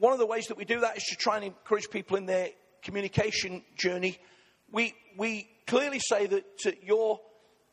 [0.00, 2.26] one of the ways that we do that is to try and encourage people in
[2.26, 2.50] their
[2.82, 4.18] communication journey.
[4.70, 6.44] We, we clearly say that
[6.82, 7.20] your,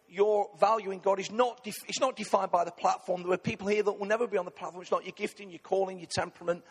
[0.08, 3.24] your value in God is not, def- it's not defined by the platform.
[3.24, 4.82] There are people here that will never be on the platform.
[4.82, 6.64] It's not your gifting, your calling, your temperament.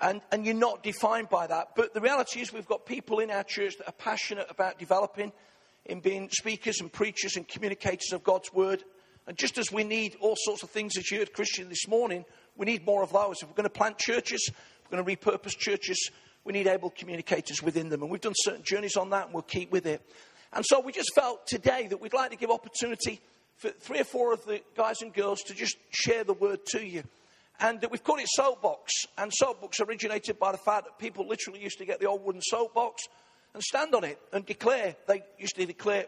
[0.00, 1.76] And, and you're not defined by that.
[1.76, 5.32] But the reality is, we've got people in our church that are passionate about developing,
[5.84, 8.82] in being speakers and preachers and communicators of God's word.
[9.26, 12.24] And just as we need all sorts of things, as you heard Christian this morning,
[12.56, 13.42] we need more of those.
[13.42, 14.50] If we're going to plant churches,
[14.92, 16.10] going to repurpose churches,
[16.44, 18.02] we need able communicators within them.
[18.02, 20.02] And we've done certain journeys on that, and we'll keep with it.
[20.52, 23.20] And so we just felt today that we'd like to give opportunity
[23.56, 26.86] for three or four of the guys and girls to just share the word to
[26.86, 27.04] you.
[27.58, 28.92] And we've called it Soapbox.
[29.16, 32.42] And Soapbox originated by the fact that people literally used to get the old wooden
[32.42, 33.04] soapbox
[33.54, 34.96] and stand on it and declare.
[35.06, 36.06] They used to declare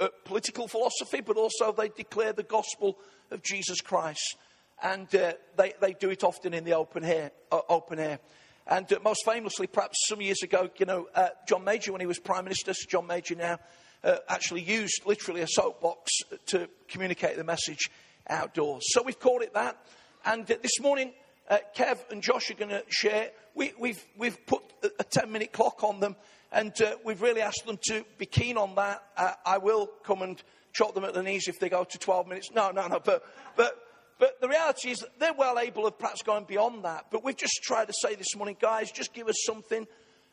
[0.00, 2.98] uh, political philosophy, but also they declare the gospel
[3.30, 4.36] of Jesus Christ.
[4.82, 7.30] And uh, they, they do it often in the open air.
[7.50, 8.18] Uh, open air.
[8.66, 12.06] And uh, most famously, perhaps some years ago, you know, uh, John Major, when he
[12.06, 13.58] was Prime Minister, John Major now,
[14.02, 16.12] uh, actually used literally a soapbox
[16.46, 17.90] to communicate the message
[18.28, 18.84] outdoors.
[18.88, 19.78] So we've called it that.
[20.24, 21.12] And this morning,
[21.76, 23.30] Kev and Josh are going to share.
[23.54, 24.62] We, have we've, we've put
[24.98, 26.16] a 10 minute clock on them
[26.54, 29.02] and uh, we've really asked them to be keen on that.
[29.16, 30.40] Uh, I will come and
[30.72, 32.50] chop them at the knees if they go to 12 minutes.
[32.54, 33.00] No, no, no.
[33.00, 33.24] But,
[33.56, 33.76] but,
[34.18, 37.06] but the reality is they're well able of perhaps going beyond that.
[37.10, 39.86] But we've just tried to say this morning, guys, just give us something.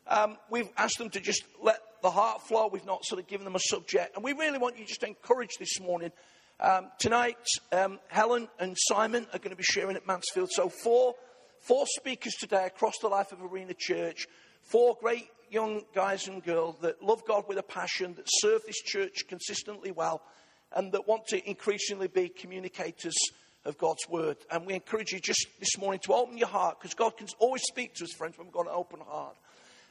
[0.07, 2.67] Um, we've asked them to just let the heart flow.
[2.67, 4.15] We've not sort of given them a subject.
[4.15, 6.11] And we really want you just to encourage this morning.
[6.59, 7.38] Um, tonight,
[7.71, 10.49] um, Helen and Simon are going to be sharing at Mansfield.
[10.51, 11.16] So, four,
[11.59, 14.27] four speakers today across the life of Arena Church.
[14.61, 18.79] Four great young guys and girls that love God with a passion, that serve this
[18.81, 20.21] church consistently well,
[20.75, 23.16] and that want to increasingly be communicators
[23.65, 24.37] of God's word.
[24.49, 27.61] And we encourage you just this morning to open your heart, because God can always
[27.63, 29.37] speak to us, friends, when we've got an open heart,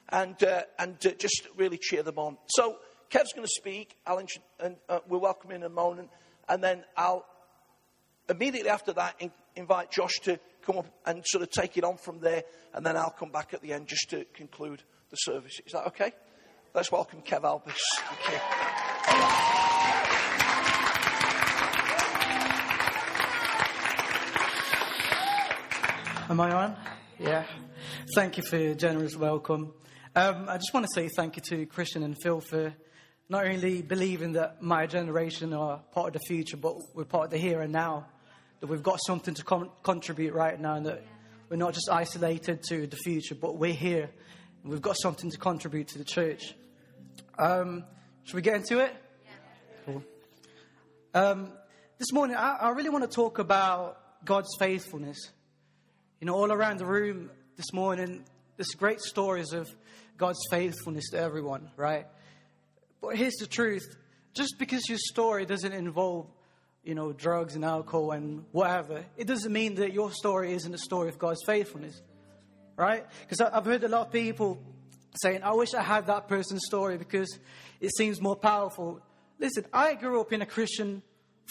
[0.09, 2.37] and, uh, and uh, just really cheer them on.
[2.49, 2.79] So,
[3.11, 4.27] Kev's going to speak, Alan,
[4.61, 6.11] and uh, we'll welcome in a moment,
[6.49, 7.27] and then I'll
[8.29, 11.97] immediately after that in, invite Josh to come up and sort of take it on
[11.97, 15.61] from there, and then I'll come back at the end just to conclude the service.
[15.67, 16.13] Is that okay?
[16.73, 17.81] Let's welcome Kev Albis.
[26.31, 26.77] Am I on?
[27.19, 27.43] Yeah.
[28.15, 29.75] Thank you for your generous welcome.
[30.15, 32.73] Um, I just want to say thank you to Christian and Phil for
[33.29, 37.31] not only believing that my generation are part of the future, but we're part of
[37.33, 38.07] the here and now.
[38.61, 41.03] That we've got something to con- contribute right now, and that
[41.49, 44.09] we're not just isolated to the future, but we're here
[44.63, 46.55] And We've got something to contribute to the church.
[47.41, 47.83] Um,
[48.23, 48.95] should we get into it?
[49.85, 50.05] Cool.
[51.13, 51.51] Um,
[51.99, 55.33] this morning, I, I really want to talk about God's faithfulness.
[56.21, 58.25] You know, all around the room this morning,
[58.57, 59.69] there's great stories of
[60.17, 62.07] God's faithfulness to everyone, right?
[63.01, 63.97] But here's the truth
[64.33, 66.27] just because your story doesn't involve,
[66.85, 70.79] you know, drugs and alcohol and whatever, it doesn't mean that your story isn't a
[70.79, 72.01] story of God's faithfulness
[72.81, 73.05] right?
[73.21, 74.59] Because I've heard a lot of people
[75.23, 77.39] saying, I wish I had that person's story because
[77.79, 79.01] it seems more powerful.
[79.39, 81.03] Listen, I grew up in a Christian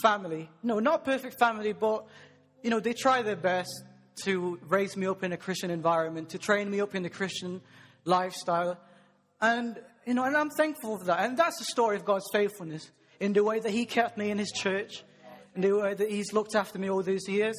[0.01, 0.49] family.
[0.63, 2.07] No, not perfect family, but,
[2.63, 3.69] you know, they try their best
[4.23, 7.61] to raise me up in a Christian environment, to train me up in the Christian
[8.05, 8.77] lifestyle.
[9.41, 11.21] And, you know, and I'm thankful for that.
[11.21, 14.37] And that's the story of God's faithfulness in the way that He kept me in
[14.37, 15.03] His church,
[15.55, 17.55] in the way that He's looked after me all these years.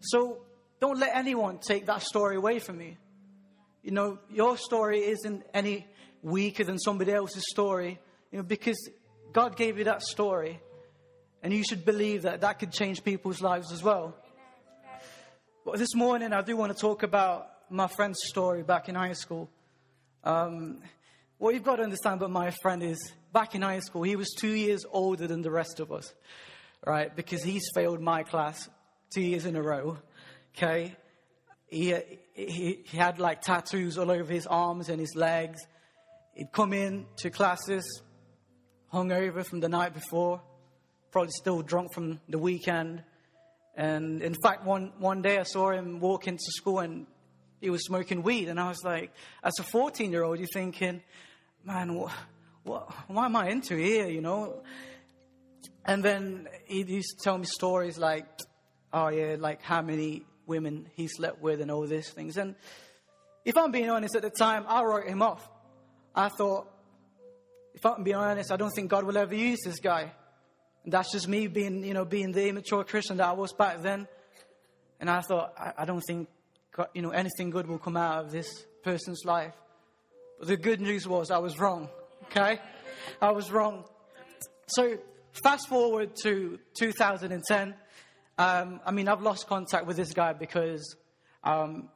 [0.00, 0.38] So
[0.80, 2.96] don't let anyone take that story away from me.
[3.82, 5.86] You know, your story isn't any
[6.22, 7.98] weaker than somebody else's story,
[8.30, 8.90] you know, because
[9.32, 10.60] God gave you that story.
[11.42, 14.16] And you should believe that that could change people's lives as well.
[15.70, 19.12] But this morning, I do want to talk about my friend's story back in high
[19.12, 19.50] school.
[20.24, 20.78] Um,
[21.36, 24.30] what you've got to understand about my friend is back in high school, he was
[24.30, 26.14] two years older than the rest of us,
[26.86, 27.14] right?
[27.14, 28.66] Because he's failed my class
[29.12, 29.98] two years in a row,
[30.56, 30.96] okay?
[31.66, 31.94] He,
[32.32, 35.60] he, he had like tattoos all over his arms and his legs.
[36.32, 37.84] He'd come in to classes
[38.90, 40.40] hungover from the night before,
[41.10, 43.02] probably still drunk from the weekend.
[43.78, 47.06] And in fact, one, one day I saw him walk into school and
[47.60, 48.48] he was smoking weed.
[48.48, 49.12] And I was like,
[49.44, 51.00] as a 14 year old, you're thinking,
[51.64, 52.12] man, what,
[52.64, 54.64] what, what am I into here, you know?
[55.84, 58.26] And then he used to tell me stories like,
[58.92, 62.36] oh yeah, like how many women he slept with and all these things.
[62.36, 62.56] And
[63.44, 65.48] if I'm being honest at the time, I wrote him off.
[66.16, 66.66] I thought,
[67.74, 70.10] if I'm being honest, I don't think God will ever use this guy.
[70.90, 74.08] That's just me being, you know, being the immature Christian that I was back then.
[75.00, 76.28] And I thought, I, I don't think
[76.94, 79.54] you know, anything good will come out of this person's life.
[80.38, 81.88] But the good news was I was wrong.
[82.24, 82.60] Okay?
[83.20, 83.84] I was wrong.
[84.68, 84.98] So,
[85.42, 87.74] fast forward to 2010.
[88.38, 90.96] Um, I mean, I've lost contact with this guy because
[91.42, 91.88] um,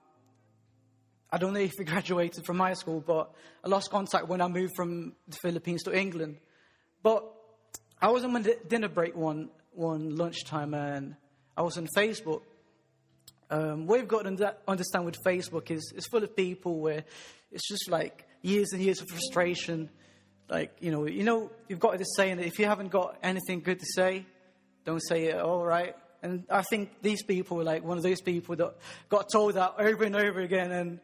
[1.30, 3.32] I don't know if he graduated from high school, but
[3.64, 6.38] I lost contact when I moved from the Philippines to England.
[7.02, 7.31] But
[8.02, 11.14] I was on my dinner break one, one lunchtime and
[11.56, 12.42] I was on Facebook.
[13.48, 17.04] Um, what you've got to understand with Facebook is it's full of people where
[17.52, 19.88] it's just like years and years of frustration.
[20.48, 23.60] Like, you know, you know, you've got this saying that if you haven't got anything
[23.60, 24.26] good to say,
[24.84, 25.94] don't say it all right.
[26.24, 28.74] And I think these people were like one of those people that
[29.10, 30.72] got told that over and over again.
[30.72, 31.00] And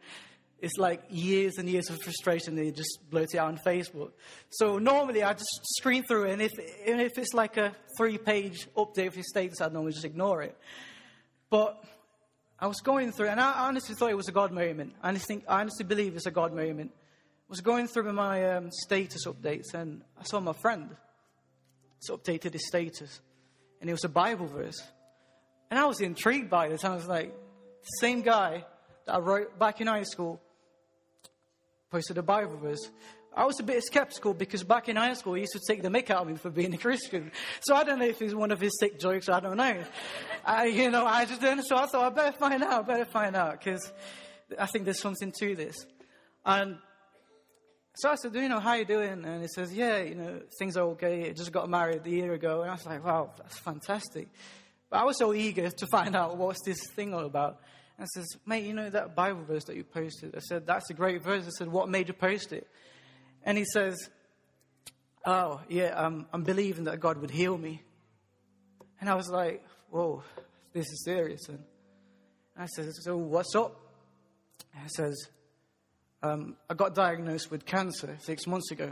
[0.61, 2.55] it's like years and years of frustration.
[2.55, 4.11] They just blurt it out on Facebook.
[4.49, 6.33] So normally I just screen through it.
[6.33, 6.51] And if,
[6.85, 10.41] and if it's like a three page update of your status, I'd normally just ignore
[10.41, 10.57] it.
[11.49, 11.81] But
[12.59, 14.93] I was going through, and I honestly thought it was a God moment.
[15.01, 16.91] I honestly, think, I honestly believe it's a God moment.
[16.93, 20.89] I was going through my um, status updates, and I saw my friend.
[21.99, 23.21] So updated his status,
[23.79, 24.81] and it was a Bible verse.
[25.71, 26.83] And I was intrigued by this.
[26.83, 27.33] And I was like,
[27.81, 28.65] the same guy
[29.05, 30.41] that I wrote back in high school
[31.89, 32.89] posted a Bible verse.
[33.35, 35.89] I was a bit skeptical because back in high school, he used to take the
[35.89, 37.31] mick out of me for being a Christian.
[37.61, 39.29] So I don't know if it's one of his sick jokes.
[39.29, 39.83] I don't know.
[40.43, 41.63] I, you know, I just didn't.
[41.63, 42.83] So I thought I better find out.
[42.83, 43.91] I better find out because
[44.57, 45.75] I think there's something to this.
[46.45, 46.77] And
[47.95, 49.23] so I said, you know, how you doing?
[49.25, 51.29] And he says, yeah, you know, things are okay.
[51.29, 52.61] I just got married a year ago.
[52.61, 54.27] And I was like, wow, that's fantastic.
[54.89, 57.59] But I was so eager to find out what's this thing all about.
[57.99, 60.33] And says, mate, you know that Bible verse that you posted?
[60.33, 61.45] I said, that's a great verse.
[61.45, 62.65] I said, what made you post it?
[63.43, 64.09] And he says,
[65.25, 67.83] oh, yeah, um, I'm believing that God would heal me.
[69.01, 70.23] And I was like, whoa,
[70.71, 71.41] this is serious.
[71.49, 71.59] And
[72.57, 73.77] I said, so what's up?
[74.73, 75.27] And he says,
[76.23, 78.91] um, I got diagnosed with cancer six months ago.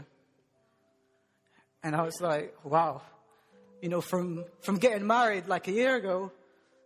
[1.82, 3.00] And I was like, wow.
[3.80, 6.30] You know, from, from getting married like a year ago,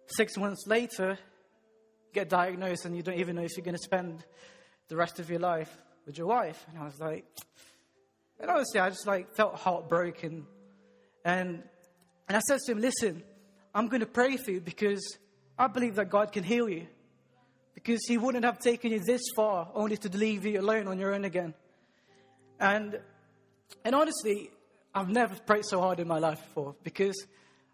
[0.06, 1.18] six months later,
[2.12, 4.24] get diagnosed and you don't even know if you're going to spend
[4.88, 5.74] the rest of your life
[6.06, 6.64] with your wife.
[6.68, 7.24] And I was like,
[8.40, 10.46] and honestly, I just like felt heartbroken.
[11.24, 11.62] And,
[12.28, 13.22] and I said to him, listen,
[13.74, 15.18] I'm going to pray for you because
[15.58, 16.86] I believe that God can heal you.
[17.74, 21.14] Because he wouldn't have taken you this far only to leave you alone on your
[21.14, 21.54] own again.
[22.60, 23.00] And,
[23.84, 24.50] and honestly,
[24.94, 27.16] I've never prayed so hard in my life before because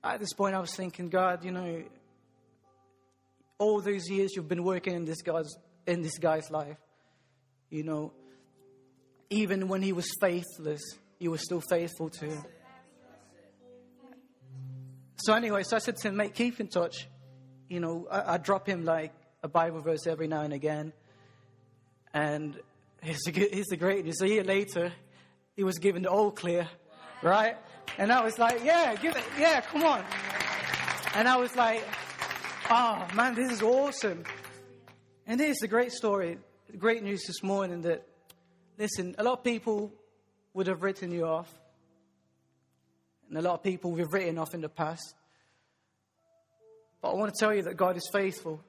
[0.04, 1.82] at this point I was thinking, God, you know,
[3.58, 5.54] all those years you've been working in this guy's
[5.86, 6.76] in this guy's life,
[7.70, 8.12] you know,
[9.30, 10.80] even when he was faithless,
[11.18, 12.44] you were still faithful to him.
[15.16, 17.08] So anyway, so I said to him, mate, keep in touch.
[17.68, 19.12] You know, I, I drop him like
[19.42, 20.92] a Bible verse every now and again.
[22.14, 22.58] And
[23.02, 24.20] here's the, here's great news.
[24.22, 24.92] A year later,
[25.56, 26.68] he was given the all clear,
[27.22, 27.56] right?
[27.98, 30.04] And I was like, yeah, give it, yeah, come on.
[31.14, 31.82] And I was like,
[32.70, 34.24] oh man, this is awesome.
[35.26, 36.38] And here's the great story,
[36.70, 38.06] the great news this morning that,
[38.78, 39.92] listen, a lot of people
[40.54, 41.52] would have written you off.
[43.28, 45.14] And a lot of people we've written off in the past.
[47.02, 48.60] But I want to tell you that God is faithful.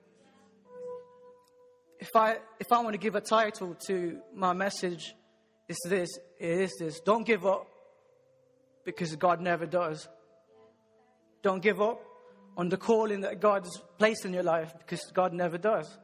[1.99, 5.15] If I, if I want to give a title to my message,
[5.67, 6.09] it's this,
[6.39, 6.99] it is this.
[7.01, 7.67] Don't give up
[8.85, 10.07] because God never does.
[11.41, 12.01] Don't give up
[12.57, 15.97] on the calling that God's placed in your life because God never does.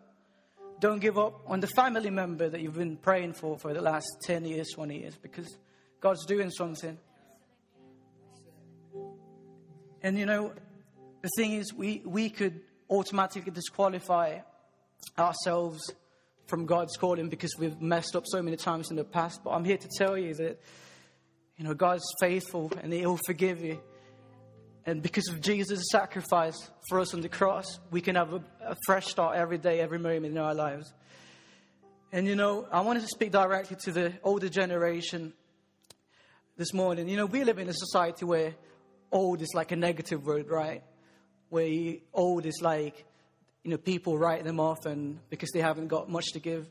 [0.79, 4.07] Don't give up on the family member that you've been praying for for the last
[4.23, 5.57] 10 years, 20 years because
[6.01, 6.97] God's doing something.
[10.01, 10.53] And you know,
[11.21, 14.39] the thing is, we, we could automatically disqualify
[15.17, 15.81] ourselves
[16.45, 19.43] from God's calling because we've messed up so many times in the past.
[19.43, 20.59] But I'm here to tell you that,
[21.57, 23.81] you know, God's faithful and He'll forgive you.
[24.85, 28.75] And because of Jesus' sacrifice for us on the cross, we can have a, a,
[28.85, 30.93] fresh start every day, every moment in our lives.
[32.11, 35.33] And you know, I wanted to speak directly to the older generation
[36.55, 37.09] this morning.
[37.09, 38.53] You know, we live in a society where
[39.11, 40.83] old is like a negative word, right?
[41.49, 43.05] Where old is like,
[43.63, 46.69] you know, people write them off and because they haven't got much to give.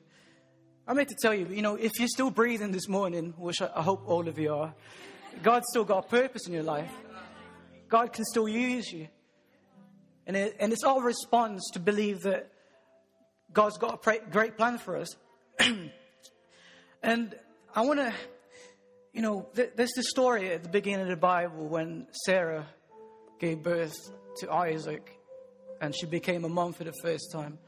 [0.86, 3.82] I'm here to tell you, you know, if you're still breathing this morning, which I
[3.82, 4.72] hope all of you are,
[5.42, 6.92] God's still got a purpose in your life.
[7.94, 9.06] God can still use you.
[10.26, 12.50] And, it, and it's our response to believe that
[13.52, 15.14] God's got a great plan for us.
[17.04, 17.36] and
[17.72, 18.12] I want to,
[19.12, 22.66] you know, there's this story at the beginning of the Bible when Sarah
[23.38, 23.94] gave birth
[24.38, 25.16] to Isaac
[25.80, 27.60] and she became a mom for the first time.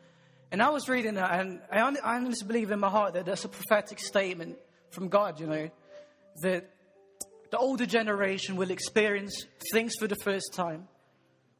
[0.50, 3.48] And I was reading that, and I honestly believe in my heart that that's a
[3.48, 4.58] prophetic statement
[4.90, 5.70] from God, you know,
[6.42, 6.68] that
[7.56, 10.86] the older generation will experience things for the first time,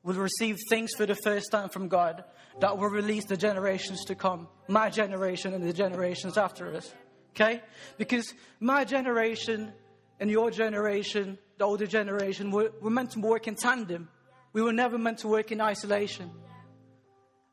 [0.03, 2.23] will receive things for the first time from God
[2.61, 6.93] that will release the generations to come, my generation and the generations after us.
[7.31, 7.63] Okay?
[7.97, 9.73] Because my generation
[10.21, 14.11] and your generation, the older generation, we're, we're meant to work in tandem.
[14.53, 16.31] We were never meant to work in isolation.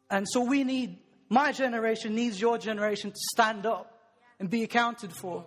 [0.09, 0.97] And so we need,
[1.29, 3.97] my generation needs your generation to stand up
[4.37, 5.45] and be accounted for.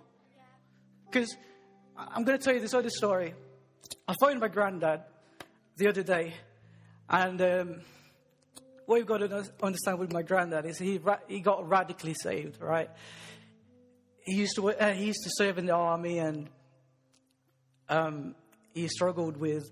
[1.11, 1.37] Because
[1.99, 3.33] I'm going to tell you this other story.
[4.07, 5.03] I phoned my granddad
[5.77, 6.35] the other day,
[7.09, 7.81] and um,
[8.85, 12.91] what you've got to understand with my granddad is he, he got radically saved, right?
[14.21, 16.51] He used to, uh, he used to serve in the army, and
[17.89, 18.35] um,
[18.75, 19.65] he struggled with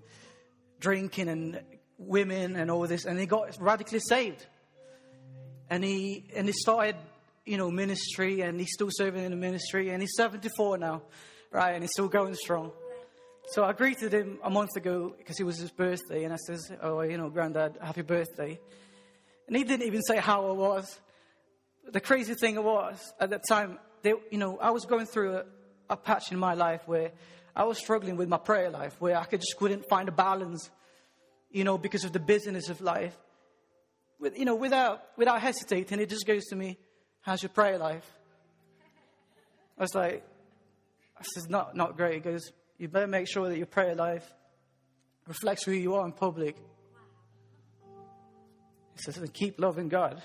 [0.79, 1.61] drinking and
[1.99, 4.45] women and all this, and he got radically saved.
[5.69, 6.95] And he, and he started,
[7.45, 11.03] you know, ministry, and he's still serving in the ministry, and he's 74 now
[11.55, 11.73] right?
[11.73, 12.71] And he's still going strong.
[13.47, 16.69] So I greeted him a month ago because it was his birthday, and I says,
[16.81, 18.59] "Oh, you know, Granddad, happy birthday."
[19.47, 20.99] And he didn't even say how I was.
[21.87, 25.45] The crazy thing was at that time, they, you know, I was going through a,
[25.91, 27.11] a patch in my life where
[27.55, 30.69] I was struggling with my prayer life, where I could just couldn't find a balance,
[31.51, 33.15] you know, because of the busyness of life.
[34.19, 36.77] With, you know, without without hesitating, it just goes to me,
[37.21, 38.11] "How's your prayer life?"
[39.77, 40.23] I was like,
[41.17, 42.15] I says, not, not great.
[42.15, 44.29] He goes, you better make sure that your prayer life
[45.27, 46.57] reflects who you are in public.
[48.95, 50.21] He says, and keep loving God.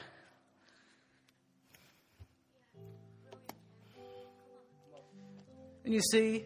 [5.84, 6.44] And you see,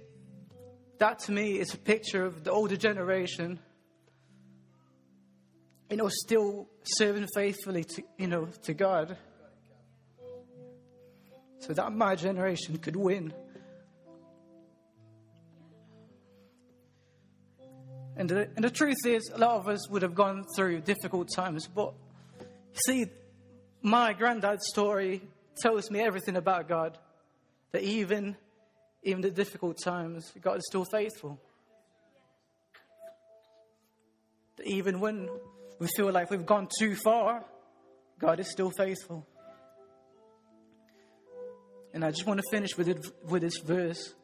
[0.98, 3.58] that to me is a picture of the older generation,
[5.90, 9.16] you know, still serving faithfully to, you know, to God.
[11.58, 13.32] So that my generation could win.
[18.16, 21.28] And the, and the truth is, a lot of us would have gone through difficult
[21.34, 21.66] times.
[21.66, 21.94] But
[22.86, 23.06] see,
[23.82, 25.22] my granddad's story
[25.60, 26.98] tells me everything about God.
[27.72, 28.36] That even,
[29.02, 31.40] even the difficult times, God is still faithful.
[34.56, 35.28] That even when
[35.80, 37.44] we feel like we've gone too far,
[38.20, 39.26] God is still faithful.
[41.92, 44.14] And I just want to finish with, it, with this verse.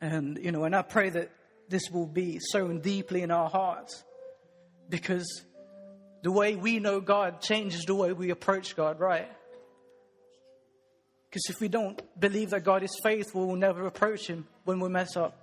[0.00, 1.30] And, you know, and I pray that
[1.70, 4.04] this will be sown deeply in our hearts
[4.88, 5.44] because
[6.22, 9.28] the way we know God changes the way we approach God, right?
[11.30, 14.88] Because if we don't believe that God is faithful, we'll never approach Him when we
[14.88, 15.36] mess up.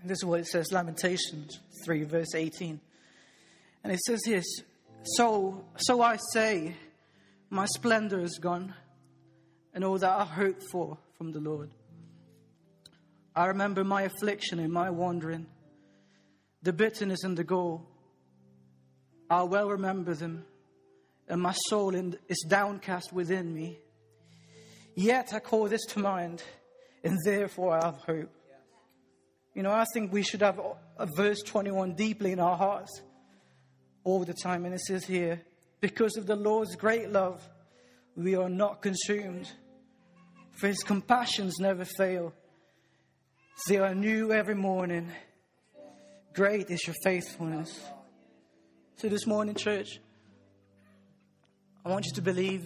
[0.00, 2.80] And this is what it says Lamentations 3, verse 18.
[3.82, 4.44] And it says this
[5.16, 6.76] So, so I say,
[7.50, 8.72] my splendor is gone,
[9.74, 11.70] and all that I hoped for from the Lord.
[13.34, 15.46] I remember my affliction and my wandering,
[16.62, 17.88] the bitterness and the gall.
[19.30, 20.44] I well remember them,
[21.28, 23.78] and my soul is downcast within me.
[24.94, 26.42] Yet I call this to mind,
[27.02, 28.30] and therefore I have hope.
[29.54, 30.60] You know, I think we should have
[31.16, 33.00] verse 21 deeply in our hearts
[34.04, 34.66] all the time.
[34.66, 35.40] And it says here,
[35.80, 37.46] because of the Lord's great love,
[38.14, 39.50] we are not consumed,
[40.52, 42.34] for his compassions never fail.
[43.68, 45.10] They are new every morning.
[46.34, 47.80] Great is your faithfulness.
[48.96, 50.00] So, this morning, church,
[51.84, 52.64] I want you to believe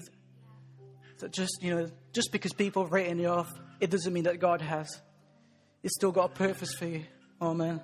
[1.18, 4.38] that just, you know, just because people have written you off, it doesn't mean that
[4.38, 5.00] God has.
[5.82, 7.04] It's still got a purpose for you.
[7.42, 7.80] Amen.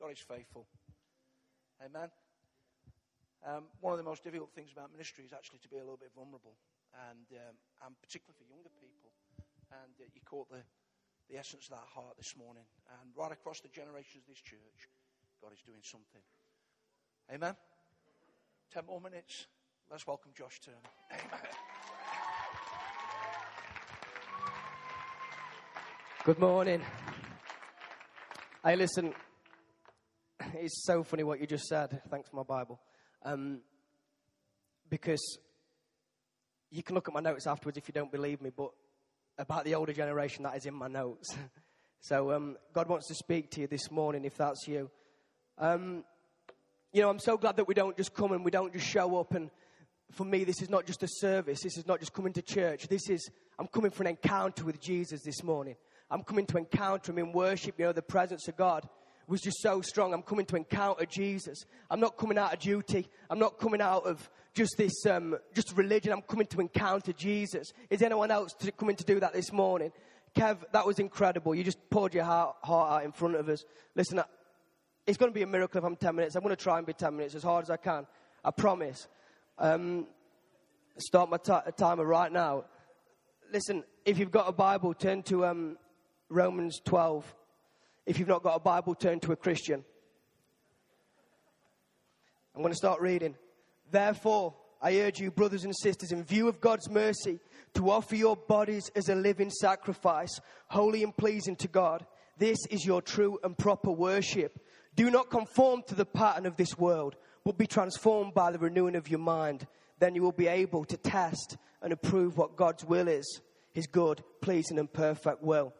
[0.00, 0.66] God is faithful.
[1.84, 2.10] Amen.
[3.46, 5.96] Um, one of the most difficult things about ministry is actually to be a little
[5.96, 6.58] bit vulnerable,
[7.10, 7.54] and, um,
[7.86, 9.10] and particularly for younger people.
[9.70, 10.62] And uh, you caught the,
[11.30, 12.64] the essence of that heart this morning.
[13.00, 14.88] And right across the generations of this church,
[15.40, 16.22] God is doing something.
[17.32, 17.54] Amen.
[18.72, 19.46] Ten more minutes.
[19.90, 20.76] Let's welcome Josh Turner.
[21.12, 21.40] Amen.
[26.24, 26.82] Good morning.
[28.68, 29.14] Hey, listen,
[30.52, 32.02] it's so funny what you just said.
[32.10, 32.78] Thanks for my Bible.
[33.22, 33.60] Um,
[34.90, 35.38] because
[36.70, 38.72] you can look at my notes afterwards if you don't believe me, but
[39.38, 41.34] about the older generation, that is in my notes.
[42.00, 44.90] So um, God wants to speak to you this morning if that's you.
[45.56, 46.04] Um,
[46.92, 49.18] you know, I'm so glad that we don't just come and we don't just show
[49.18, 49.34] up.
[49.34, 49.50] And
[50.12, 51.60] for me, this is not just a service.
[51.62, 52.86] This is not just coming to church.
[52.86, 55.74] This is, I'm coming for an encounter with Jesus this morning.
[56.10, 57.78] I'm coming to encounter Him in worship.
[57.78, 58.88] You know, the presence of God
[59.26, 60.14] was just so strong.
[60.14, 61.64] I'm coming to encounter Jesus.
[61.90, 63.08] I'm not coming out of duty.
[63.28, 66.12] I'm not coming out of just this, um, just religion.
[66.12, 67.72] I'm coming to encounter Jesus.
[67.90, 69.92] Is anyone else to, coming to do that this morning?
[70.34, 71.54] Kev, that was incredible.
[71.54, 73.64] You just poured your heart, heart out in front of us.
[73.94, 74.22] Listen,
[75.06, 76.34] it's going to be a miracle if I'm 10 minutes.
[76.34, 78.06] I'm going to try and be 10 minutes as hard as I can.
[78.44, 79.08] I promise.
[79.58, 80.06] Um,
[80.98, 82.64] start my t- timer right now.
[83.52, 85.76] Listen, if you've got a Bible, turn to um,
[86.28, 87.34] Romans 12.
[88.06, 89.84] If you've not got a Bible, turn to a Christian.
[92.54, 93.36] I'm going to start reading.
[93.90, 97.40] Therefore, I urge you, brothers and sisters, in view of God's mercy,
[97.74, 102.06] to offer your bodies as a living sacrifice, holy and pleasing to God.
[102.36, 104.60] This is your true and proper worship.
[104.94, 108.96] Do not conform to the pattern of this world, but be transformed by the renewing
[108.96, 109.66] of your mind.
[109.98, 113.40] Then you will be able to test and approve what God's will is,
[113.72, 115.72] his good, pleasing, and perfect will.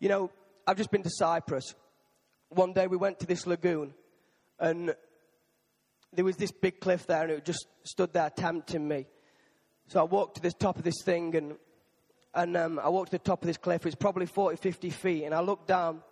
[0.00, 0.30] You know,
[0.66, 1.74] I've just been to Cyprus.
[2.48, 3.92] One day we went to this lagoon,
[4.58, 4.94] and
[6.14, 9.06] there was this big cliff there, and it just stood there tempting me.
[9.88, 11.56] So I walked to the top of this thing, and,
[12.34, 13.84] and um, I walked to the top of this cliff.
[13.84, 16.02] It's probably 40, 50 feet, and I looked down.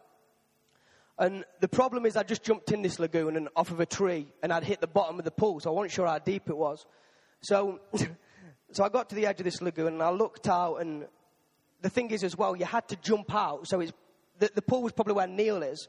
[1.18, 4.26] And the problem is, I just jumped in this lagoon and off of a tree,
[4.42, 6.56] and I'd hit the bottom of the pool, so I wasn't sure how deep it
[6.58, 6.84] was.
[7.40, 7.80] So,
[8.72, 11.06] so I got to the edge of this lagoon, and I looked out, and
[11.80, 13.92] the thing is, as well, you had to jump out, so it's
[14.38, 15.88] the, the pool was probably where Neil is,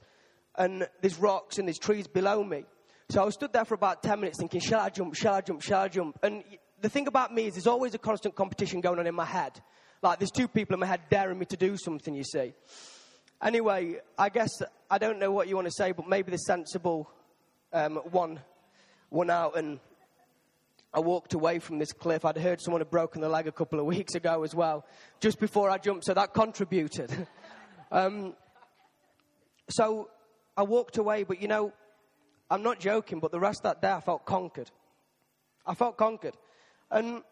[0.58, 2.66] and there's rocks and there's trees below me.
[3.10, 5.62] So I stood there for about 10 minutes thinking, shall I jump, shall I jump,
[5.62, 6.20] shall I jump?
[6.22, 6.44] And
[6.82, 9.60] the thing about me is there's always a constant competition going on in my head.
[10.02, 12.54] Like there's two people in my head daring me to do something, you see.
[13.42, 14.50] Anyway, I guess
[14.92, 17.10] I don't know what you want to say, but maybe the sensible
[17.74, 18.40] um, one
[19.10, 19.80] won out and
[20.94, 22.26] I walked away from this cliff.
[22.26, 24.86] I'd heard someone had broken the leg a couple of weeks ago as well,
[25.20, 27.28] just before I jumped, so that contributed.
[27.92, 28.36] Um,
[29.72, 30.12] so
[30.56, 31.74] I walked away, but you know,
[32.52, 34.70] I'm not joking, but the rest of that day I felt conquered.
[35.66, 36.36] I felt conquered.
[36.92, 37.24] And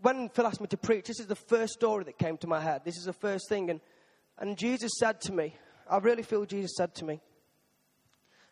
[0.00, 2.60] when Phil asked me to preach, this is the first story that came to my
[2.60, 2.82] head.
[2.84, 3.70] This is the first thing.
[3.70, 3.80] And,
[4.38, 5.54] and Jesus said to me,
[5.88, 7.20] I really feel Jesus said to me,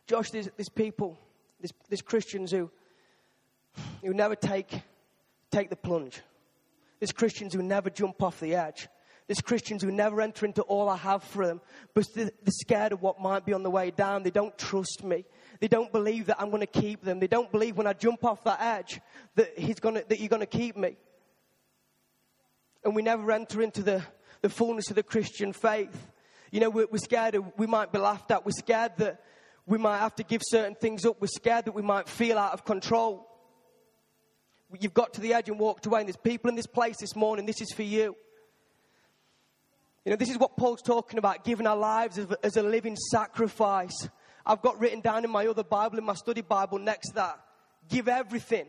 [0.07, 1.19] Josh, there's, there's people,
[1.61, 2.71] there's, there's Christians who,
[4.03, 4.83] who never take,
[5.51, 6.21] take the plunge.
[7.01, 8.89] There's Christians who never jump off the edge.
[9.27, 11.61] There's Christians who never enter into all I have for them,
[11.95, 14.23] but they're scared of what might be on the way down.
[14.23, 15.25] They don't trust me.
[15.61, 17.21] They don't believe that I'm going to keep them.
[17.21, 19.01] They don't believe when I jump off that edge
[19.37, 20.97] that, he's gonna, that you're going to keep me.
[22.85, 24.03] And we never enter into the,
[24.43, 26.13] the fullness of the Christian faith.
[26.51, 28.45] You know, we're, we're scared of, we might be laughed at.
[28.45, 29.23] We're scared that
[29.67, 31.19] we might have to give certain things up.
[31.19, 33.27] We're scared that we might feel out of control.
[34.81, 37.15] You've got to the edge and walked away, and there's people in this place this
[37.15, 37.47] morning.
[37.47, 38.17] This is for you.
[40.05, 42.97] You know, this is what Paul's talking about giving our lives as, as a living
[43.11, 44.09] sacrifice.
[44.45, 47.41] I've got written down in my other Bible, in my study Bible, next to that
[47.89, 48.67] give everything.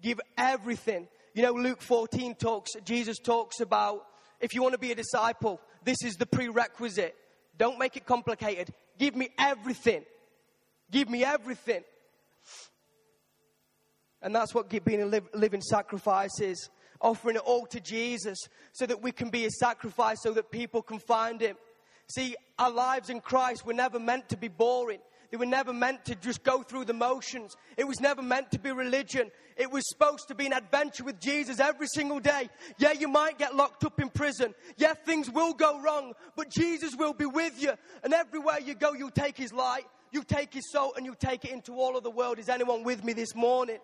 [0.00, 1.08] Give everything.
[1.34, 4.04] You know, Luke 14 talks, Jesus talks about
[4.40, 7.14] if you want to be a disciple, this is the prerequisite.
[7.56, 8.72] Don't make it complicated.
[8.98, 10.04] Give me everything.
[10.90, 11.84] Give me everything.
[14.22, 18.38] And that's what being a living sacrifice is offering it all to Jesus
[18.72, 21.56] so that we can be a sacrifice so that people can find Him.
[22.08, 25.00] See, our lives in Christ were never meant to be boring.
[25.30, 27.56] They were never meant to just go through the motions.
[27.78, 29.30] It was never meant to be religion.
[29.56, 32.50] It was supposed to be an adventure with Jesus every single day.
[32.76, 34.54] Yeah, you might get locked up in prison.
[34.76, 37.72] Yeah, things will go wrong, but Jesus will be with you.
[38.04, 41.46] And everywhere you go, you'll take his light, you take his soul, and you take
[41.46, 42.38] it into all of the world.
[42.38, 43.78] Is anyone with me this morning?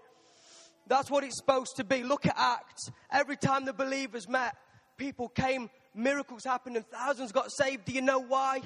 [0.88, 2.02] That's what it's supposed to be.
[2.02, 2.90] Look at Acts.
[3.12, 4.56] Every time the believers met,
[4.96, 7.84] people came, miracles happened, and thousands got saved.
[7.84, 8.60] Do you know why?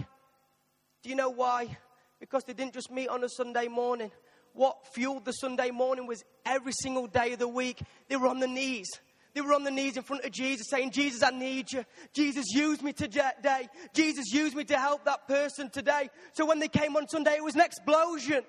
[1.02, 1.76] Do you know why?
[2.20, 4.12] Because they didn't just meet on a Sunday morning.
[4.54, 8.38] What fueled the Sunday morning was every single day of the week, they were on
[8.38, 8.88] the knees.
[9.35, 11.85] They were on the knees in front of Jesus saying, Jesus, I need you.
[12.12, 13.68] Jesus, use me today.
[13.94, 16.11] Jesus, use me to help that person today.
[16.35, 18.42] So when they came on Sunday, it was an explosion.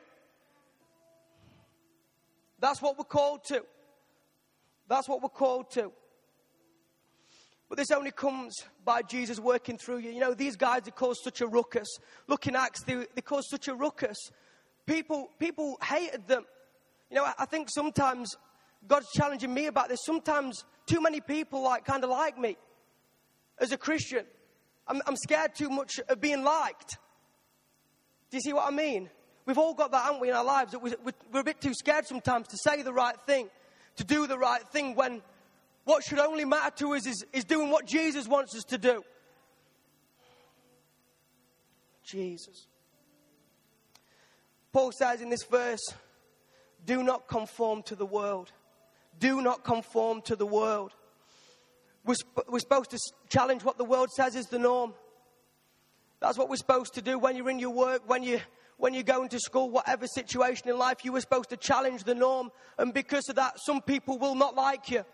[2.63, 3.61] That's what we're called to.
[4.87, 5.91] That's what we're called to.
[7.67, 10.11] But this only comes by Jesus working through you.
[10.11, 11.89] You know, these guys, they caused such a ruckus.
[12.25, 14.17] Look in Acts, they, they caused such a ruckus.
[14.85, 16.45] People, people hated them.
[17.11, 18.33] You know, I, I think sometimes
[18.87, 19.99] God's challenging me about this.
[20.05, 22.55] Sometimes too many people like kind of like me
[23.59, 24.23] as a Christian.
[24.87, 26.97] I'm, I'm scared too much of being liked.
[28.31, 29.09] Do you see what I mean?
[29.45, 30.71] We've all got that, haven't we, in our lives?
[30.71, 33.49] That we're a bit too scared sometimes to say the right thing,
[33.97, 35.21] to do the right thing when
[35.85, 39.03] what should only matter to us is, is doing what Jesus wants us to do.
[42.03, 42.67] Jesus.
[44.71, 45.81] Paul says in this verse,
[46.85, 48.51] do not conform to the world.
[49.19, 50.93] Do not conform to the world.
[52.05, 54.93] We're, sp- we're supposed to challenge what the world says is the norm.
[56.19, 58.39] That's what we're supposed to do when you're in your work, when you
[58.77, 62.15] when you go into school, whatever situation in life, you were supposed to challenge the
[62.15, 62.51] norm.
[62.77, 65.05] And because of that, some people will not like you.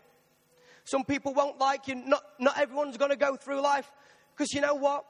[0.86, 1.95] Some people won't like you.
[1.95, 3.91] Not, not everyone's going to go through life.
[4.36, 5.06] Because you know what?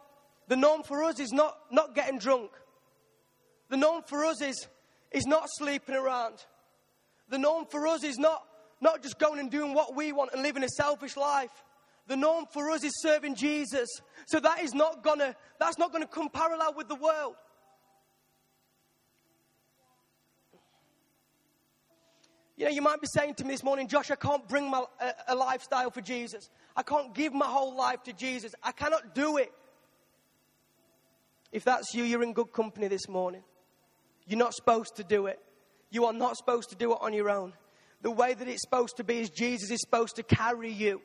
[0.48, 2.52] The norm for us is not, not getting drunk.
[3.70, 4.68] The norm for us is,
[5.12, 6.44] is not sleeping around.
[7.30, 8.44] The norm for us is not,
[8.82, 11.52] not just going and doing what we want and living a selfish life.
[12.08, 13.88] The norm for us is serving Jesus.
[14.26, 17.36] So that is not gonna, that's not gonna come parallel with the world.
[22.60, 24.84] You know, you might be saying to me this morning, Josh, I can't bring my,
[25.00, 26.50] a, a lifestyle for Jesus.
[26.76, 28.54] I can't give my whole life to Jesus.
[28.62, 29.50] I cannot do it.
[31.54, 33.44] If that's you, you're in good company this morning.
[34.28, 35.40] You're not supposed to do it.
[35.90, 37.54] You are not supposed to do it on your own.
[38.02, 41.02] The way that it's supposed to be is Jesus is supposed to carry you.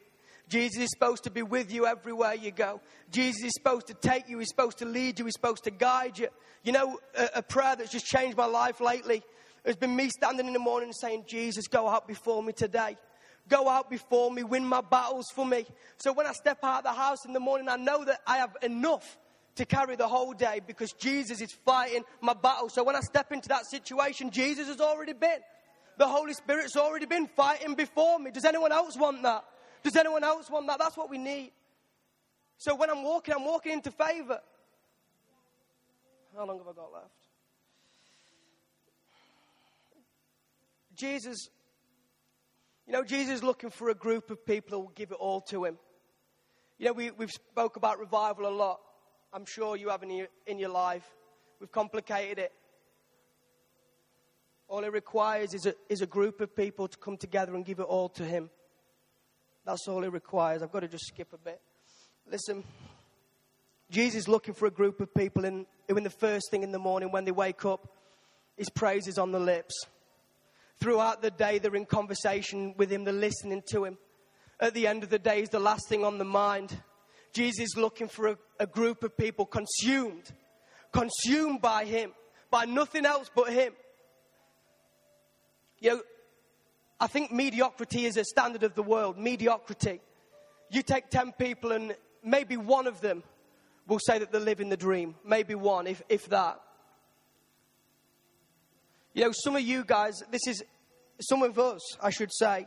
[0.48, 2.80] Jesus is supposed to be with you everywhere you go.
[3.12, 4.40] Jesus is supposed to take you.
[4.40, 5.24] He's supposed to lead you.
[5.26, 6.28] He's supposed to guide you.
[6.64, 9.22] You know, a, a prayer that's just changed my life lately
[9.64, 12.96] has been me standing in the morning saying, Jesus, go out before me today.
[13.48, 15.66] Go out before me, win my battles for me.
[15.98, 18.38] So when I step out of the house in the morning, I know that I
[18.38, 19.18] have enough
[19.56, 22.68] to carry the whole day because Jesus is fighting my battle.
[22.68, 25.38] So when I step into that situation, Jesus has already been.
[25.96, 28.30] The Holy Spirit's already been fighting before me.
[28.30, 29.44] Does anyone else want that?
[29.82, 30.78] Does anyone else want that?
[30.78, 31.52] That's what we need.
[32.56, 34.40] So when I'm walking, I'm walking into favor.
[36.36, 37.23] How long have I got left?
[40.94, 41.48] Jesus,
[42.86, 45.40] you know, Jesus is looking for a group of people who will give it all
[45.42, 45.78] to him.
[46.78, 48.80] You know, we, we've spoke about revival a lot.
[49.32, 51.04] I'm sure you have in your, in your life.
[51.60, 52.52] We've complicated it.
[54.68, 57.78] All it requires is a, is a group of people to come together and give
[57.78, 58.50] it all to him.
[59.64, 60.62] That's all it requires.
[60.62, 61.60] I've got to just skip a bit.
[62.30, 62.64] Listen,
[63.90, 66.78] Jesus is looking for a group of people in, in the first thing in the
[66.78, 67.88] morning when they wake up,
[68.56, 69.74] his praise is on the lips.
[70.80, 73.98] Throughout the day, they're in conversation with him, they're listening to him.
[74.60, 76.76] At the end of the day, is the last thing on the mind.
[77.32, 80.30] Jesus is looking for a, a group of people consumed,
[80.92, 82.12] consumed by him,
[82.50, 83.72] by nothing else but him.
[85.80, 86.02] You know,
[87.00, 89.18] I think mediocrity is a standard of the world.
[89.18, 90.00] Mediocrity.
[90.70, 93.22] You take 10 people, and maybe one of them
[93.86, 95.14] will say that they're living the dream.
[95.24, 96.60] Maybe one, if, if that.
[99.14, 100.62] You know, some of you guys, this is,
[101.20, 102.66] some of us, I should say,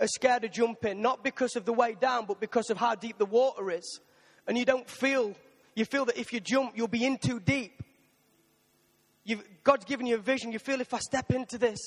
[0.00, 2.94] are scared to jump in, not because of the way down, but because of how
[2.94, 4.00] deep the water is.
[4.46, 5.34] And you don't feel,
[5.74, 7.82] you feel that if you jump, you'll be in too deep.
[9.24, 10.50] You've, God's given you a vision.
[10.50, 11.78] You feel if I step into this,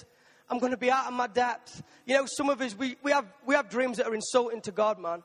[0.49, 1.81] I'm going to be out of my depth.
[2.05, 4.71] You know, some of us, we, we, have, we have dreams that are insulting to
[4.71, 5.23] God, man.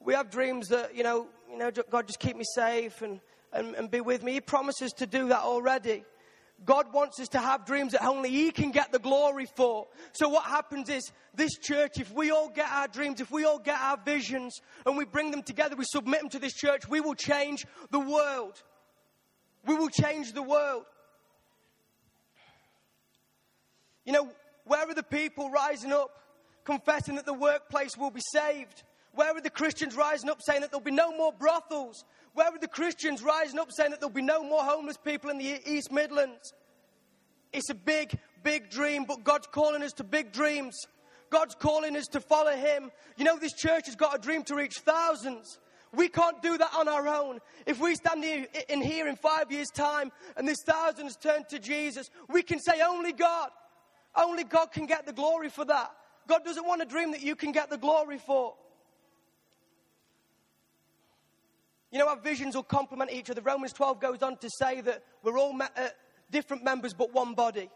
[0.00, 3.20] We have dreams that, you know, you know God, just keep me safe and,
[3.52, 4.34] and, and be with me.
[4.34, 6.04] He promises to do that already.
[6.64, 9.86] God wants us to have dreams that only He can get the glory for.
[10.12, 13.58] So, what happens is, this church, if we all get our dreams, if we all
[13.58, 17.00] get our visions, and we bring them together, we submit them to this church, we
[17.00, 18.62] will change the world.
[19.64, 20.84] We will change the world.
[24.04, 24.30] You know,
[24.64, 26.10] where are the people rising up,
[26.64, 28.82] confessing that the workplace will be saved?
[29.14, 32.04] Where are the Christians rising up saying that there'll be no more brothels?
[32.34, 35.38] Where are the Christians rising up saying that there'll be no more homeless people in
[35.38, 36.52] the East Midlands?
[37.52, 40.76] It's a big, big dream, but God's calling us to big dreams.
[41.30, 42.90] God's calling us to follow Him.
[43.16, 45.58] You know, this church has got a dream to reach thousands.
[45.92, 47.38] We can't do that on our own.
[47.66, 52.10] If we stand in here in five years' time and there's thousands turn to Jesus,
[52.28, 53.48] we can say, only God,
[54.14, 55.90] only God can get the glory for that.
[56.26, 58.54] God doesn't want a dream that you can get the glory for.
[61.90, 63.40] You know, our visions will complement each other.
[63.40, 65.88] Romans 12 goes on to say that we're all me- uh,
[66.30, 67.70] different members but one body.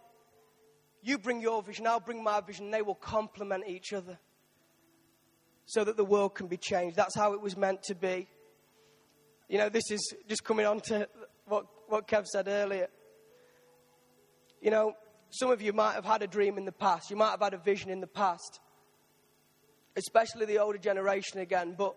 [1.02, 4.18] You bring your vision, I'll bring my vision, they will complement each other
[5.64, 6.96] so that the world can be changed.
[6.96, 8.28] That's how it was meant to be.
[9.48, 11.08] You know, this is just coming on to
[11.46, 12.88] what, what Kev said earlier.
[14.60, 14.94] You know,
[15.30, 17.54] some of you might have had a dream in the past, you might have had
[17.54, 18.60] a vision in the past,
[19.96, 21.96] especially the older generation again, but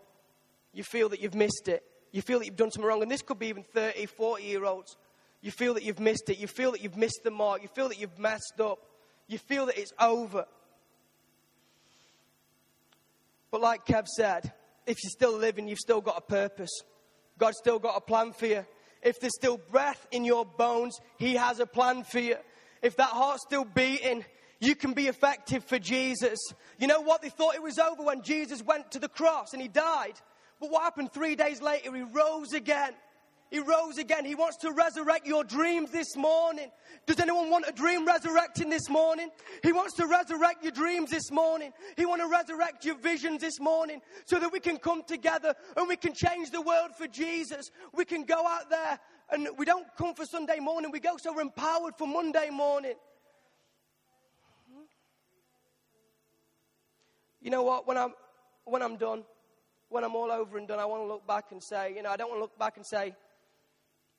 [0.74, 1.84] you feel that you've missed it
[2.16, 3.02] You feel that you've done something wrong.
[3.02, 4.96] And this could be even 30, 40 year olds.
[5.42, 6.40] You feel that you've missed it.
[6.40, 7.62] You feel that you've missed the mark.
[7.62, 8.80] You feel that you've messed up.
[9.28, 10.46] You feel that it's over.
[13.52, 14.54] But like Kev said,
[14.88, 16.72] if you're still living, you've still got a purpose.
[17.38, 18.66] God's still got a plan for you.
[19.02, 22.38] If there's still breath in your bones, He has a plan for you.
[22.82, 24.24] If that heart's still beating,
[24.62, 26.40] you can be effective for Jesus.
[26.80, 27.22] You know what?
[27.22, 30.14] They thought it was over when Jesus went to the cross and He died.
[30.60, 31.94] But what happened three days later?
[31.96, 32.94] He rose again.
[33.52, 34.26] He rose again.
[34.26, 36.72] He wants to resurrect your dreams this morning.
[37.06, 39.30] Does anyone want a dream resurrecting this morning?
[39.62, 41.72] He wants to resurrect your dreams this morning.
[41.96, 45.88] He wants to resurrect your visions this morning so that we can come together and
[45.88, 47.70] we can change the world for Jesus.
[47.94, 49.00] We can go out there
[49.32, 50.90] and we don't come for Sunday morning.
[50.92, 52.96] We go so we're empowered for Monday morning.
[57.42, 57.88] You know what?
[57.88, 58.14] When I'm,
[58.66, 59.24] when I'm done,
[59.96, 62.10] when I'm all over and done, I want to look back and say, you know,
[62.10, 63.16] I don't want to look back and say,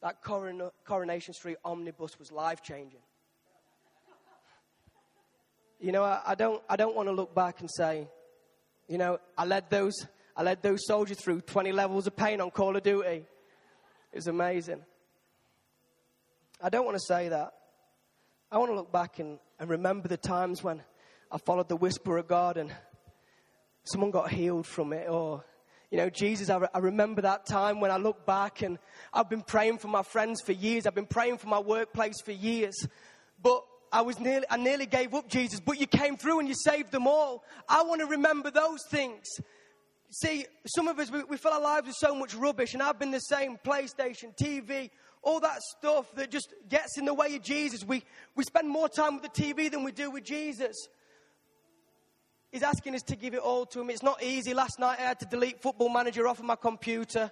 [0.00, 3.00] that Coron- Coronation Street omnibus was life changing.
[5.78, 8.08] You know, I, I, don't, I don't want to look back and say,
[8.88, 12.50] you know, I led those, I led those soldiers through 20 levels of pain on
[12.50, 13.08] Call of Duty.
[13.08, 13.26] It
[14.14, 14.82] was amazing.
[16.58, 17.52] I don't want to say that.
[18.50, 20.82] I want to look back and, and remember the times when
[21.30, 22.72] I followed the whisper of God and
[23.84, 25.44] someone got healed from it, or
[25.90, 28.78] you know, Jesus, I, re- I, remember that time when I look back and
[29.12, 30.86] I've been praying for my friends for years.
[30.86, 32.74] I've been praying for my workplace for years.
[33.40, 36.54] But I was nearly, I nearly gave up Jesus, but you came through and you
[36.54, 37.44] saved them all.
[37.68, 39.24] I want to remember those things.
[40.10, 42.98] See, some of us, we, we fill our lives with so much rubbish, and I've
[42.98, 44.90] been the same PlayStation, TV,
[45.22, 47.84] all that stuff that just gets in the way of Jesus.
[47.84, 50.88] We, we spend more time with the TV than we do with Jesus.
[52.56, 53.90] He's asking us to give it all to Him.
[53.90, 54.54] It's not easy.
[54.54, 57.30] Last night I had to delete Football Manager off of my computer.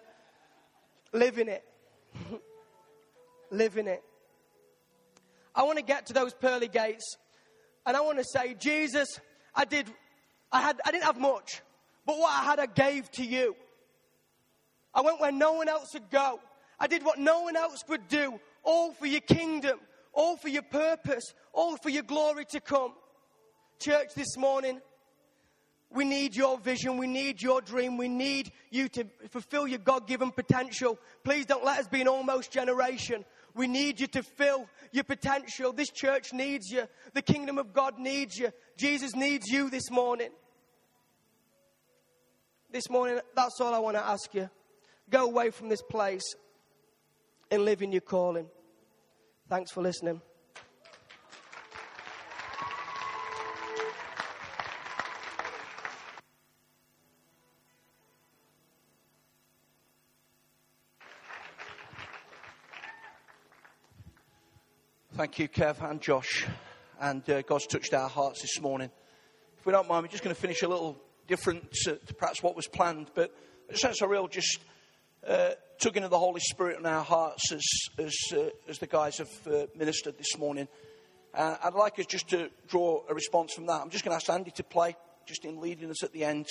[1.14, 1.64] Living it.
[3.50, 4.04] Living it.
[5.54, 7.16] I want to get to those pearly gates
[7.86, 9.18] and I want to say, Jesus,
[9.54, 9.86] I did,
[10.52, 11.62] I had, I didn't have much,
[12.04, 13.56] but what I had, I gave to you.
[14.92, 16.38] I went where no one else would go.
[16.78, 19.78] I did what no one else would do, all for your kingdom,
[20.12, 22.92] all for your purpose, all for your glory to come.
[23.80, 24.82] Church, this morning,
[25.92, 26.96] we need your vision.
[26.96, 27.96] We need your dream.
[27.96, 30.98] We need you to fulfill your God given potential.
[31.22, 33.24] Please don't let us be an almost generation.
[33.54, 35.72] We need you to fill your potential.
[35.72, 36.88] This church needs you.
[37.12, 38.50] The kingdom of God needs you.
[38.76, 40.30] Jesus needs you this morning.
[42.72, 44.50] This morning, that's all I want to ask you.
[45.08, 46.34] Go away from this place
[47.52, 48.46] and live in your calling.
[49.48, 50.20] Thanks for listening.
[65.16, 66.44] Thank you, Kev and Josh.
[67.00, 68.90] And uh, God's touched our hearts this morning.
[69.56, 72.42] If we don't mind, we're just going to finish a little different to, to perhaps
[72.42, 73.32] what was planned, but
[73.68, 74.58] I just sense a real just
[75.24, 77.62] uh, tugging of the Holy Spirit in our hearts as,
[77.96, 80.66] as, uh, as the guys have uh, ministered this morning.
[81.32, 83.82] Uh, I'd like us just to draw a response from that.
[83.82, 84.96] I'm just going to ask Andy to play,
[85.26, 86.48] just in leading us at the end.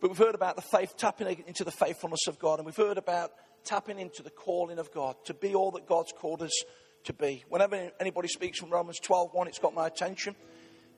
[0.00, 2.96] But we've heard about the faith, tapping into the faithfulness of God, and we've heard
[2.96, 6.64] about tapping into the calling of God to be all that God's called us
[7.04, 7.44] to be.
[7.48, 10.34] Whenever anybody speaks from Romans 12:1, it's got my attention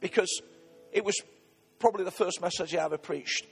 [0.01, 0.43] because
[0.93, 1.21] it was
[1.79, 3.47] probably the first message I ever preached.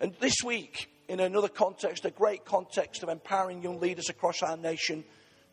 [0.00, 4.56] And this week, in another context, a great context of empowering young leaders across our
[4.56, 5.04] nation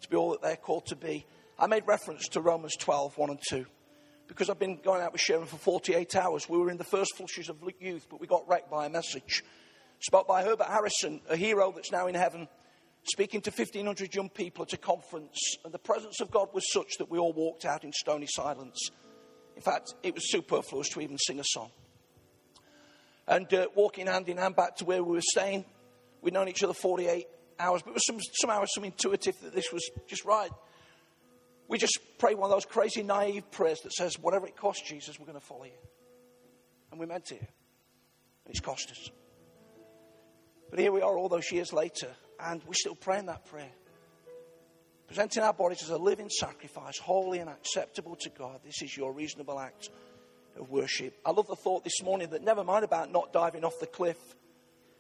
[0.02, 1.26] to be all that they're called to be,
[1.58, 3.66] I made reference to Romans 12, 1 and 2.
[4.28, 6.50] Because I've been going out with Sharon for 48 hours.
[6.50, 9.44] We were in the first flushes of youth, but we got wrecked by a message.
[10.00, 12.48] Spoke by Herbert Harrison, a hero that's now in heaven,
[13.06, 16.98] speaking to 1,500 young people at a conference, and the presence of God was such
[16.98, 18.90] that we all walked out in stony silence.
[19.56, 21.72] In fact, it was superfluous to even sing a song.
[23.28, 25.66] And uh, walking hand in hand back to where we were staying,
[26.22, 27.28] we'd known each other 48
[27.60, 30.52] hours, but it was some, somehow some intuitive that this was just right.
[31.68, 35.20] We just prayed one of those crazy, naive prayers that says, whatever it costs, Jesus,
[35.20, 35.72] we're going to follow you.
[36.92, 37.40] And we meant it.
[37.40, 37.48] And
[38.52, 39.10] it's cost us.
[40.70, 43.72] But here we are all those years later, and we're still praying that prayer.
[45.08, 48.60] Presenting our bodies as a living sacrifice, holy and acceptable to God.
[48.64, 49.90] This is your reasonable act
[50.60, 51.14] of worship.
[51.26, 54.18] I love the thought this morning that never mind about not diving off the cliff.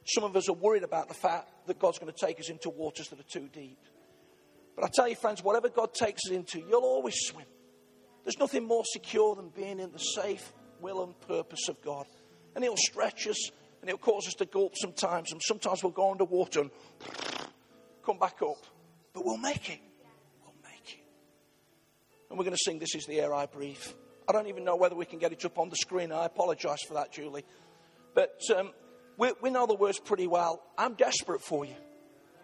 [0.06, 2.69] Some of us are worried about the fact that God's going to take us into
[2.69, 3.80] waters that are too deep.
[4.76, 7.45] But I tell you, friends, whatever God takes us into, you'll always swim.
[8.24, 12.06] There's nothing more secure than being in the safe will and purpose of God.
[12.54, 13.52] And He'll stretch us
[13.86, 15.32] and He'll cause us to gulp sometimes.
[15.32, 16.71] And sometimes we'll go underwater and
[18.04, 18.58] come back up.
[19.13, 19.80] But we'll make it.
[20.41, 21.04] We'll make it.
[22.32, 23.78] And we're going to sing This is the Air I Breathe.
[24.28, 26.12] I don't even know whether we can get it up on the screen.
[26.12, 27.45] I apologize for that, Julie.
[28.15, 28.71] But um,
[29.19, 30.63] we, we know the words pretty well.
[30.80, 31.76] I'm desperate for you.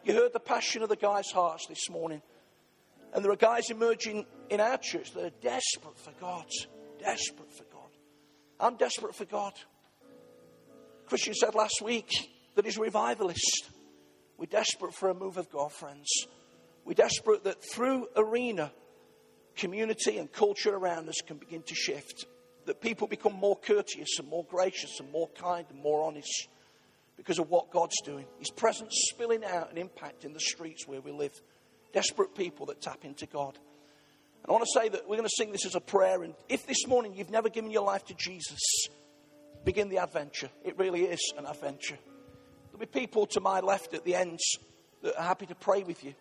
[0.04, 2.21] You heard the passion of the guys' hearts this morning.
[3.15, 6.45] And there are guys emerging in our church that are desperate for God.
[6.99, 7.89] Desperate for God.
[8.60, 9.54] I'm desperate for God.
[11.12, 12.10] Christian said last week
[12.56, 13.69] that he's revivalist.
[14.38, 16.08] We're desperate for a move of God, friends.
[16.86, 18.71] We're desperate that through arena,
[19.58, 22.28] community and culture around us can begin to shift.
[22.65, 26.47] That people become more courteous and more gracious and more kind and more honest
[27.17, 28.26] because of what God's doing.
[28.39, 31.34] His presence spilling out and impacting the streets where we live.
[31.91, 33.58] Desperate people that tap into God.
[33.58, 36.24] And I want to say that we're going to sing this as a prayer.
[36.24, 38.62] And if this morning you've never given your life to Jesus,
[39.63, 40.50] begin the adventure.
[40.63, 41.97] It really is an adventure.
[42.65, 44.58] There'll be people to my left at the ends
[45.02, 46.13] that are happy to pray with you.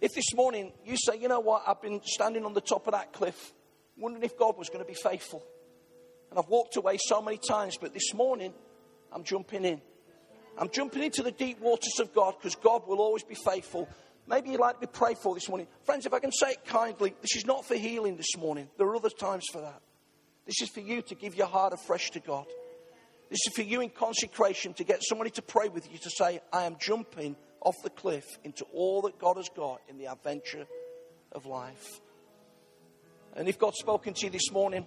[0.00, 2.92] If this morning you say, you know what, I've been standing on the top of
[2.92, 3.52] that cliff,
[3.96, 5.42] wondering if God was going to be faithful.
[6.30, 8.52] And I've walked away so many times, but this morning
[9.12, 9.80] I'm jumping in.
[10.58, 13.88] I'm jumping into the deep waters of God because God will always be faithful.
[14.26, 15.68] Maybe you'd like to be prayed for this morning.
[15.84, 18.68] Friends, if I can say it kindly, this is not for healing this morning.
[18.76, 19.80] There are other times for that.
[20.46, 22.46] This is for you to give your heart afresh to God.
[23.30, 26.40] This is for you in consecration to get somebody to pray with you to say,
[26.52, 30.66] I am jumping off the cliff into all that God has got in the adventure
[31.32, 32.00] of life.
[33.34, 34.86] And if God's spoken to you this morning,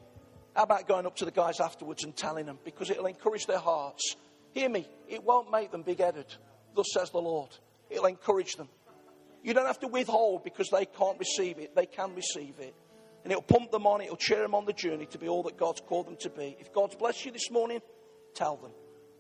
[0.55, 2.57] how about going up to the guys afterwards and telling them?
[2.63, 4.15] Because it'll encourage their hearts.
[4.53, 6.25] Hear me, it won't make them big headed.
[6.75, 7.49] Thus says the Lord.
[7.89, 8.69] It'll encourage them.
[9.43, 11.75] You don't have to withhold because they can't receive it.
[11.75, 12.73] They can receive it.
[13.23, 15.57] And it'll pump them on, it'll cheer them on the journey to be all that
[15.57, 16.55] God's called them to be.
[16.59, 17.81] If God's blessed you this morning,
[18.33, 18.71] tell them.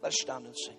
[0.01, 0.77] Let's stand and sing.